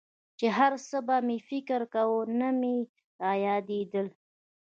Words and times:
چې 0.39 0.47
هرڅه 0.57 0.97
به 1.07 1.15
مې 1.27 1.37
فکر 1.49 1.79
کاوه 1.93 2.19
نه 2.39 2.49
مې 2.59 2.75
رايادېدل. 3.23 4.07